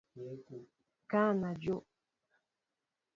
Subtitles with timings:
[1.01, 1.81] Ŋkana dyǒw.